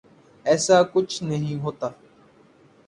ایسا 0.45 0.77
کچھ 0.93 1.23
نہیں 1.23 1.55
ہونا 1.63 1.77
تھا۔ 1.79 1.89